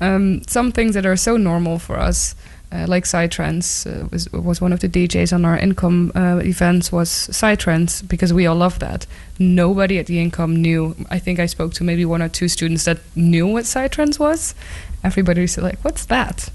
[0.00, 2.34] Um, some things that are so normal for us,
[2.72, 6.90] uh, like Psytrance, uh, was was one of the DJs on our income uh, events
[6.92, 9.06] was Psytrance because we all love that.
[9.38, 10.94] Nobody at the income knew.
[11.16, 14.54] I think I spoke to maybe one or two students that knew what Psytrance was.
[15.04, 16.48] Everybody was like, "What's that?"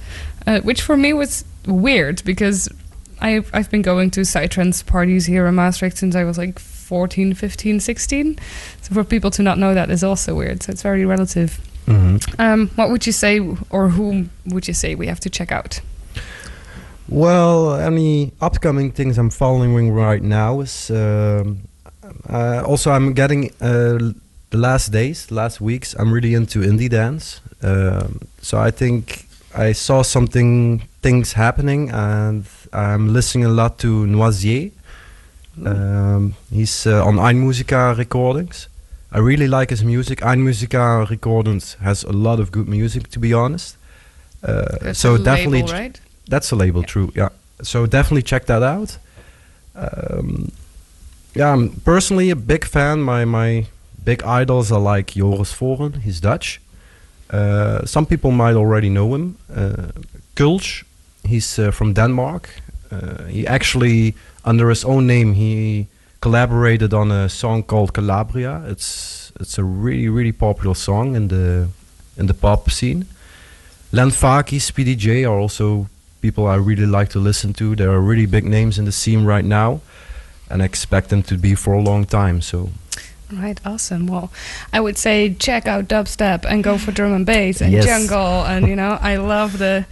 [0.48, 2.68] Uh, which for me was weird because
[3.22, 7.34] I've, I've been going to Psytrance parties here in Maastricht since I was like 14,
[7.34, 8.40] 15, 16.
[8.82, 10.64] So for people to not know that is also weird.
[10.64, 11.60] So it's very relative.
[11.86, 13.40] hmm Um, what would you say,
[13.70, 15.82] or whom would you say we have to check out?
[17.08, 21.60] Well, any upcoming things I'm following right now is um,
[22.30, 24.14] uh, also I'm getting uh,
[24.50, 25.96] the last days, last weeks.
[26.00, 29.26] I'm really into indie dance, um, so I think
[29.56, 34.72] I saw something things happening, and I'm listening a lot to Noisier.
[35.66, 38.68] Um, he's uh, on Einmusika recordings.
[39.12, 40.20] I really like his music.
[40.22, 43.76] Einmusika recordings has a lot of good music, to be honest.
[44.44, 46.00] Uh, That's so a definitely label, right?
[46.28, 47.12] that's a label, true.
[47.16, 47.30] Yeah.
[47.62, 48.98] So definitely check that out.
[49.76, 50.52] Um,
[51.36, 53.02] yeah, I'm personally a big fan.
[53.02, 53.66] My my
[54.10, 56.02] big idols are like Joris Voorn.
[56.06, 56.60] He's Dutch.
[57.30, 59.38] Uh, some people might already know him.
[59.56, 59.92] Uh,
[60.36, 60.84] Kölsch.
[61.24, 62.44] He's uh, from Denmark.
[62.92, 65.86] Uh, he actually, under his own name, he
[66.22, 68.64] collaborated on a song called Calabria.
[68.68, 71.68] It's it's a really really popular song in the
[72.18, 73.06] in the pop scene.
[73.92, 75.88] Len Faki, Speedy J are also
[76.22, 77.76] people I really like to listen to.
[77.76, 79.80] There are really big names in the scene right now,
[80.50, 82.42] and I expect them to be for a long time.
[82.42, 82.70] So
[83.32, 84.08] Right, awesome.
[84.08, 84.32] Well,
[84.74, 87.86] I would say check out dubstep and go for drum and bass and Yes.
[87.86, 89.86] jungle and you know, I love the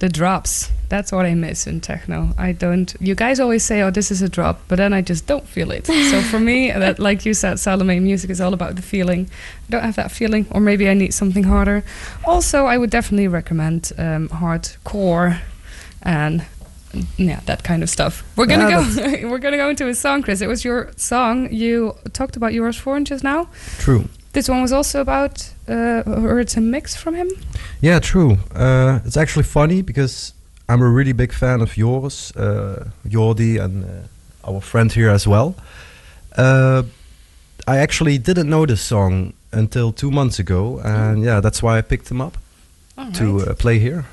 [0.00, 0.70] the drops.
[0.88, 2.34] That's what I miss in techno.
[2.38, 5.26] I don't you guys always say, Oh, this is a drop, but then I just
[5.26, 5.86] don't feel it.
[5.86, 9.28] so for me that like you said, Salome, music is all about the feeling.
[9.68, 11.82] I don't have that feeling, or maybe I need something harder.
[12.24, 15.40] Also I would definitely recommend um, hardcore
[16.02, 16.44] and
[17.16, 18.22] yeah, that kind of stuff.
[18.36, 19.28] We're gonna Yeah, go.
[19.30, 20.40] we're gonna go into a song, Chris.
[20.40, 21.48] It was your song.
[21.52, 23.48] You talked about Joris Voorn just now.
[23.78, 24.04] True.
[24.32, 27.28] This one was also about, uh, or it's a mix from him.
[27.80, 28.38] Yeah, true.
[28.54, 30.32] Uh, it's actually funny because
[30.68, 35.26] I'm a really big fan of yours, uh, Jordi, and uh, our friend here as
[35.28, 35.54] well.
[36.36, 36.82] Uh,
[37.68, 41.82] I actually didn't know this song until two months ago, and yeah, that's why I
[41.82, 42.36] picked him up
[42.98, 44.04] All to uh, play here.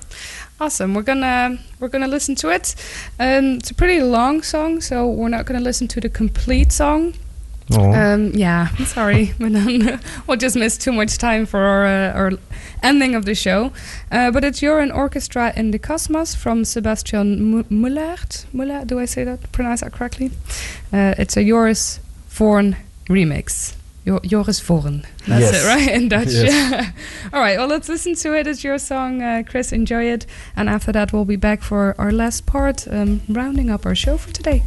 [0.61, 0.93] Awesome.
[0.93, 2.75] We're gonna we're gonna listen to it.
[3.19, 7.15] Um, it's a pretty long song, so we're not gonna listen to the complete song.
[7.71, 7.91] Oh.
[7.91, 12.31] Um, yeah, I'm sorry, we'll just miss too much time for our, uh, our
[12.83, 13.71] ending of the show.
[14.11, 18.45] Uh, but it's You're an Orchestra in the Cosmos from Sebastian Mullaert.
[18.53, 19.51] Mullaert, do I say that?
[19.51, 20.29] Pronounce that correctly?
[20.93, 21.99] Uh, it's a Joris
[22.29, 22.75] Voorn
[23.09, 23.73] remix.
[24.05, 25.03] Jo- Joris Voorn.
[25.27, 25.63] That's Yes.
[25.63, 25.89] it, right?
[25.95, 26.27] In Dutch.
[26.29, 26.91] Yes.
[27.33, 28.47] All right, well, let's listen to it.
[28.47, 29.71] It's your song, uh, Chris.
[29.71, 30.25] Enjoy it.
[30.55, 34.17] And after that, we'll be back for our last part, um, rounding up our show
[34.17, 34.63] for today.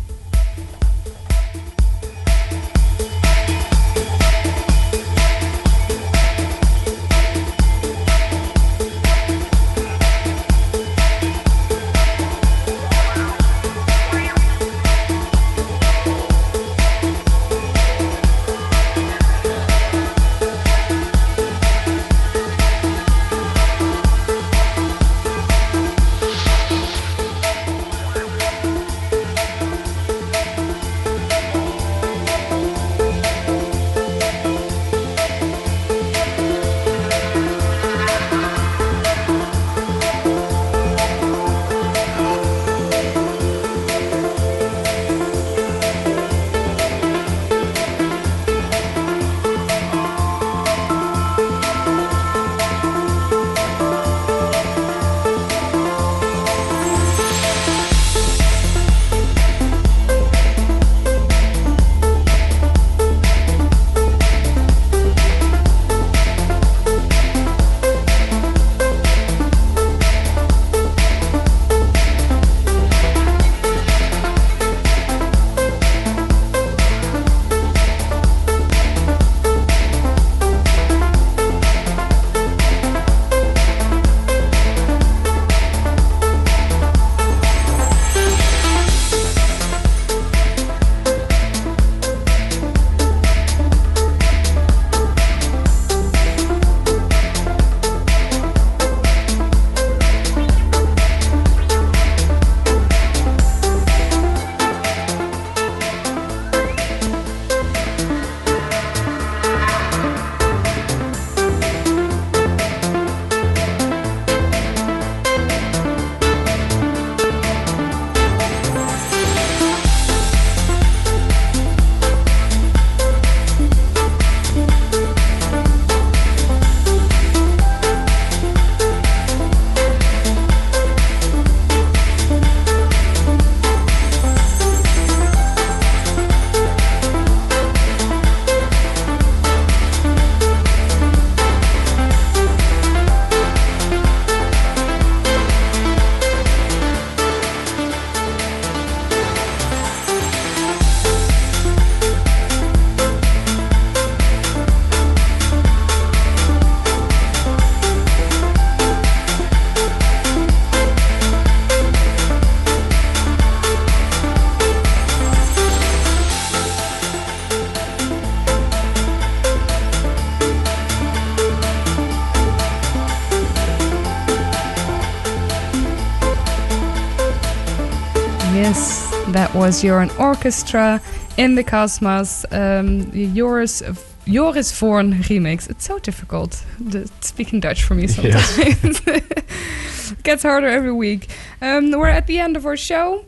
[179.64, 181.00] That was your an orchestra
[181.38, 182.44] in the cosmos.
[182.52, 183.82] Um, yours,
[184.26, 185.70] Joris Voorn remix.
[185.70, 189.00] It's so difficult the, speaking Dutch for me sometimes.
[190.22, 191.30] Gets harder every week.
[191.62, 193.24] Um, we're at the end of our show.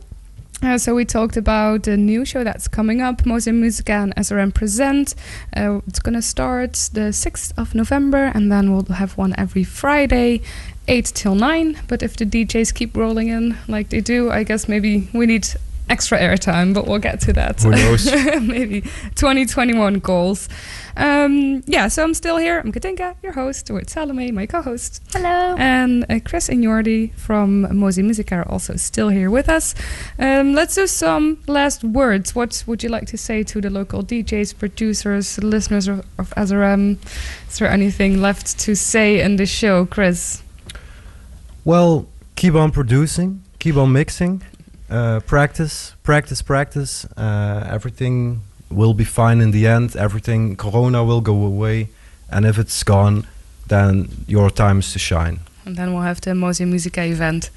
[0.61, 4.53] Uh, so we talked about the new show that's coming up, Mose Musica and SRM
[4.53, 5.15] Present.
[5.55, 9.63] Uh, it's going to start the 6th of November, and then we'll have one every
[9.63, 10.41] Friday,
[10.87, 11.79] 8 till 9.
[11.87, 15.47] But if the DJs keep rolling in like they do, I guess maybe we need
[15.89, 17.61] extra airtime, but we'll get to that.
[17.61, 18.05] Who knows?
[18.41, 18.81] Maybe
[19.15, 20.49] 2021 goals.
[20.95, 22.59] Um, yeah, so I'm still here.
[22.59, 25.01] I'm Katinka, your host, with Salome, my co-host.
[25.13, 25.55] Hello.
[25.57, 29.75] And uh, Chris and Jordi from Mose Music are also still here with us.
[30.17, 32.35] Um, let's do some last words.
[32.35, 36.97] What would you like to say to the local DJs, producers, listeners of, of SRM?
[37.47, 40.41] Is there anything left to say in the show, Chris?
[41.63, 44.41] Well, keep on producing, keep on mixing,
[44.89, 47.05] uh, practice, practice, practice.
[47.17, 49.95] Uh, everything will be fine in the end.
[49.95, 51.89] Everything, Corona will go away,
[52.29, 53.25] and if it's gone,
[53.67, 55.39] then your time is to shine.
[55.65, 57.49] And then we'll have the Mose Musica event.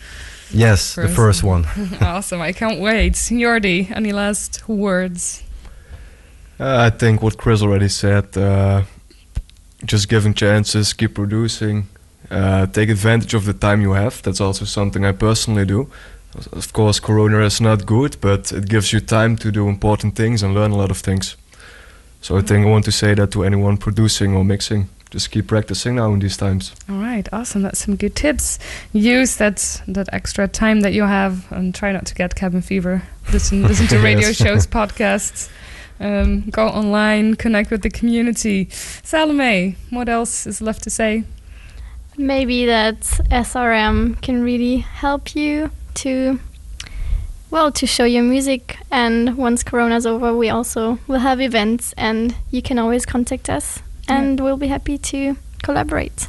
[0.53, 1.17] Yes, the First.
[1.17, 1.65] first one.
[2.01, 3.13] awesome, I can't wait.
[3.15, 5.45] Jordi, any last words?
[6.59, 8.37] Uh, I think what Chris already said.
[8.37, 8.83] Uh,
[9.85, 11.87] just giving chances, keep producing,
[12.31, 14.21] uh, take advantage of the time you have.
[14.23, 15.89] That's also something I personally do.
[16.53, 20.43] Of course, Corona is not good, but it gives you time to do important things
[20.43, 21.37] and learn a lot of things.
[22.23, 24.89] So I think I want to say that to anyone producing or mixing.
[25.11, 26.73] Just keep practicing now in these times.
[26.89, 27.63] All right, awesome.
[27.63, 28.61] That's some good tips.
[28.93, 33.03] Use that that extra time that you have, and try not to get cabin fever.
[33.33, 34.37] Listen, listen to radio Yes.
[34.37, 35.49] shows, podcasts.
[35.99, 38.69] Um, go online, connect with the community.
[39.03, 41.25] Salome, what else is left to say?
[42.17, 43.01] Maybe that
[43.31, 46.39] SRM can really help you to,
[47.51, 48.79] well, to show your music.
[48.91, 53.81] And once Corona's over, we also will have events, and you can always contact us,
[54.09, 56.29] and we'll be happy to collaborate.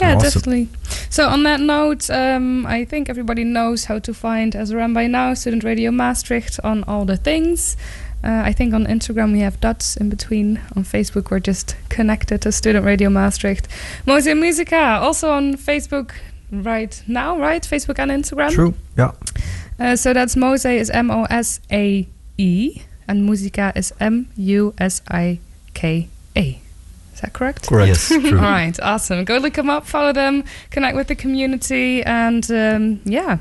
[0.00, 0.22] Yeah, Awesome.
[0.40, 0.68] definitely.
[1.10, 5.34] So on that note, um, I think everybody knows how to find SRM by now.
[5.34, 7.76] Student Radio Maastricht on all the things.
[8.22, 10.60] Uh, I think on Instagram we have dots in between.
[10.76, 13.66] On Facebook we're just connected to Student Radio Maastricht.
[14.06, 16.12] Mose Musica also on Facebook
[16.50, 17.62] right now, right?
[17.62, 18.50] Facebook and Instagram.
[18.50, 18.74] True.
[18.96, 19.12] Yeah.
[19.78, 24.74] Uh, so that's Mose is M O S A E and Musica is M U
[24.78, 25.40] S I
[25.74, 26.60] K A.
[27.14, 27.68] Is that correct?
[27.68, 27.88] Correct.
[27.88, 28.08] Yes.
[28.08, 28.38] True.
[28.38, 29.24] All right, awesome.
[29.24, 33.38] Go look them up, follow them, connect with the community, and um, yeah,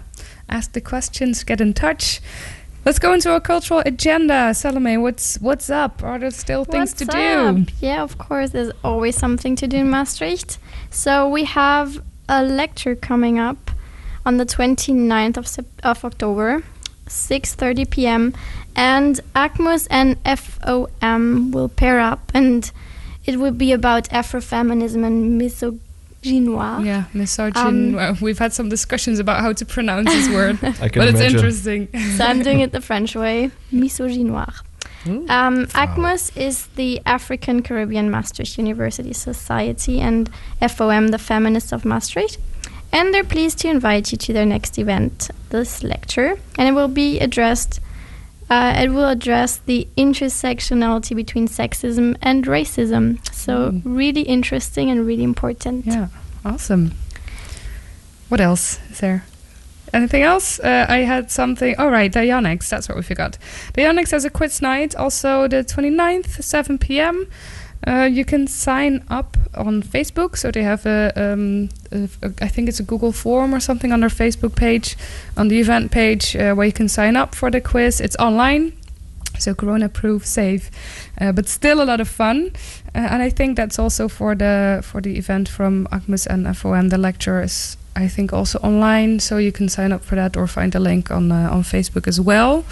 [0.49, 2.19] ask the questions, get in touch.
[2.85, 4.53] Let's go into our cultural agenda.
[4.53, 6.01] Salome, what's what's up?
[6.03, 7.65] Are there still things to What's do?
[7.79, 8.51] Yeah, of course.
[8.51, 10.57] There's always something to do in Maastricht.
[10.89, 13.71] So we have a lecture coming up
[14.25, 16.63] on the 29th of, Sep- of October,
[17.07, 18.33] 6:30 p.m.
[18.75, 22.71] And ACMUS and FOM will pair up, and
[23.25, 26.85] it will be about Afrofeminism and misogynoir.
[26.85, 27.55] Yeah, misogyn.
[27.57, 31.07] Um, well, we've had some discussions about how to pronounce this word, I can but
[31.09, 31.35] it's imagine.
[31.37, 31.87] interesting.
[32.17, 34.53] so I'm doing it the French way, misogynoir.
[35.05, 40.29] Um, ACMUS is the African Caribbean Maastricht University Society and
[40.61, 42.37] FOM, the Feminists of Maastricht.
[42.91, 46.37] And they're pleased to invite you to their next event, this lecture.
[46.57, 47.79] And it will be addressed,
[48.49, 53.19] uh, it will address the intersectionality between sexism and racism.
[53.33, 53.81] So, Mm.
[53.85, 55.85] really interesting and really important.
[55.85, 56.07] Yeah,
[56.43, 56.93] awesome.
[58.27, 59.23] What else is there?
[59.93, 60.59] Anything else?
[60.59, 61.75] Uh, I had something.
[61.77, 62.69] All right, Dionics.
[62.69, 63.37] That's what we forgot.
[63.73, 67.27] Dionics has a quiz night, also the 29th, 7 p.m.
[67.87, 70.37] Uh, you can sign up on Facebook.
[70.37, 73.91] So they have a, um, a, a, I think it's a Google form or something
[73.91, 74.97] on their Facebook page,
[75.37, 78.01] on the event page, uh, where you can sign up for the quiz.
[78.01, 78.73] It's online,
[79.39, 80.69] so corona-proof, safe,
[81.21, 82.51] uh, but still a lot of fun.
[82.93, 86.89] Uh, and I think that's also for the for the event from ACMUS and FOM.
[86.89, 90.47] The lecture is, I think, also online, so you can sign up for that or
[90.47, 92.63] find the link on uh, on Facebook as well.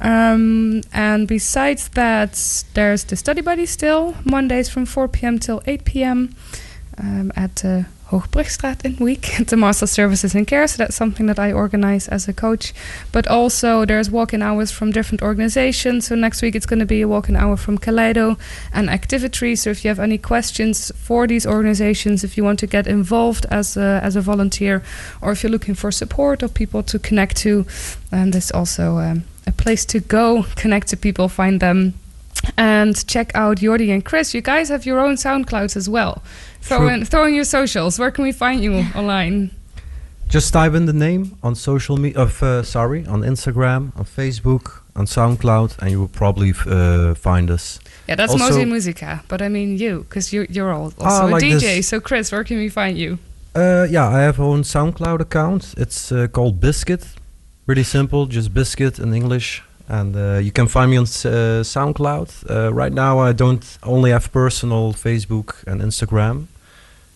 [0.00, 5.38] Um, and besides that, there's the study buddy still Mondays from 4 p.m.
[5.38, 6.34] till 8 p.m.
[6.98, 10.66] Um, at uh, Hoogbrugstraat in Week the Master Services in Care.
[10.66, 12.72] So that's something that I organize as a coach.
[13.12, 16.06] But also there's walk-in hours from different organizations.
[16.06, 18.38] So next week it's going to be a walk-in hour from Kaleido
[18.72, 19.56] and Activity.
[19.56, 23.46] So if you have any questions for these organizations, if you want to get involved
[23.50, 24.82] as a, as a volunteer,
[25.20, 27.66] or if you're looking for support or people to connect to,
[28.12, 31.94] and there's also um, a place to go, connect to people, find them.
[32.56, 34.32] And check out Jordi and Chris.
[34.34, 36.22] You guys have your own SoundClouds as well.
[36.60, 37.98] Throw in, throw in your socials.
[37.98, 39.50] Where can we find you online?
[40.28, 42.18] Just type in the name on social media.
[42.22, 47.14] Of uh, sorry, on Instagram, on Facebook, on SoundCloud, and you will probably f- uh,
[47.14, 47.78] find us.
[48.08, 49.22] Yeah, that's Also- Mose Musica.
[49.28, 51.60] But I mean you, because you're, you're all also Ah, a DJ.
[51.60, 51.88] this.
[51.88, 53.18] So Chris, where can we find you?
[53.54, 55.74] Uh, yeah, I have own SoundCloud account.
[55.78, 57.06] It's uh, called Biscuit.
[57.66, 59.62] Really simple, just Biscuit in English.
[59.88, 62.50] And uh, you can find me on uh, SoundCloud.
[62.50, 66.46] Uh, right now, I don't only have personal Facebook and Instagram.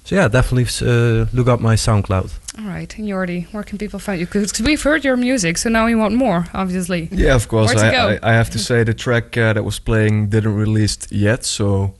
[0.04, 2.30] So yeah, definitely uh, look up my SoundCloud.
[2.58, 4.26] All right, and Jordi, where can people find you?
[4.26, 7.08] Because we've heard your music, so now we want more, obviously.
[7.12, 7.74] Yeah, of course.
[7.74, 8.18] Where to I, go?
[8.22, 11.94] I, I have to say the track uh, that was playing didn't release yet, so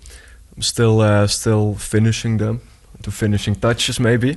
[0.57, 2.61] I'm still uh, still finishing them,
[3.03, 4.37] the finishing touches maybe.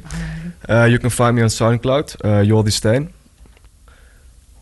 [0.69, 3.11] Uh, you can find me on SoundCloud, uh, Jordi Stein,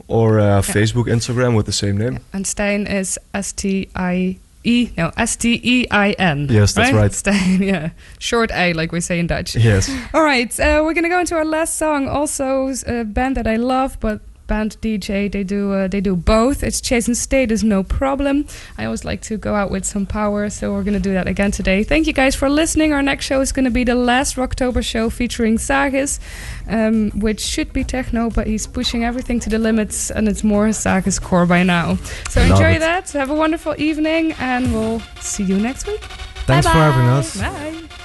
[0.07, 2.19] or uh, Facebook, Instagram with the same name.
[2.33, 6.47] And Stein is S T I E, no, S T E I N.
[6.49, 7.11] Yes, that's right.
[7.11, 7.63] Stein.
[7.63, 7.89] yeah.
[8.19, 9.55] Short A, like we say in Dutch.
[9.55, 9.89] Yes.
[10.13, 12.07] All right, uh, we're gonna go into our last song.
[12.07, 16.63] Also, a band that I love, but band DJ they do uh, they do both.
[16.63, 18.45] It's Chase and Status, no problem.
[18.77, 21.51] I always like to go out with some power, so we're gonna do that again
[21.51, 21.83] today.
[21.83, 22.93] Thank you guys for listening.
[22.93, 26.19] Our next show is gonna be the last Rocktober show featuring Sagis,
[26.67, 30.67] um, which should be techno, but he's pushing everything to the limits, and it's more
[30.73, 31.95] Sagis core by now.
[32.29, 32.79] So Love enjoy it.
[32.79, 33.09] that.
[33.11, 36.01] Have a wonderful evening, and we'll see you next week.
[36.45, 36.91] Thanks for Bye-bye.
[36.91, 37.37] having us.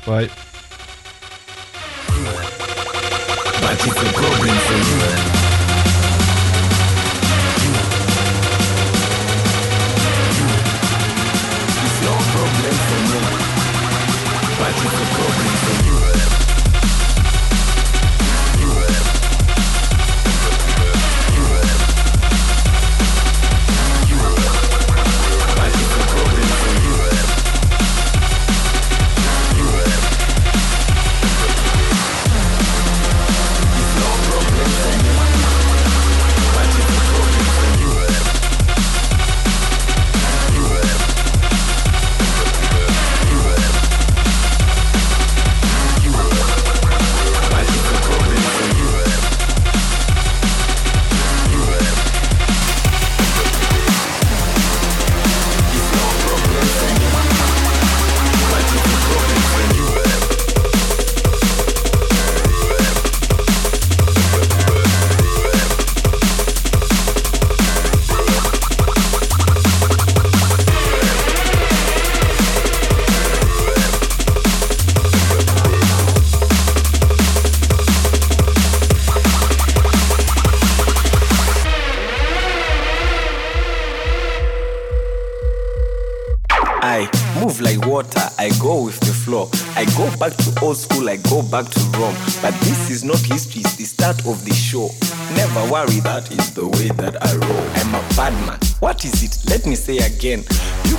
[0.07, 0.29] Bye.
[0.29, 0.31] Bye.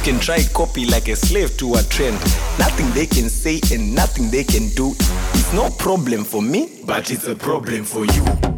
[0.08, 2.16] Can try copy like a slave to a trend.
[2.58, 4.96] Nothing they can say and nothing they can do.
[5.34, 8.57] It's no problem for me, But it's a problem for you.